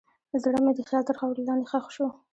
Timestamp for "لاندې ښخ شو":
1.47-2.07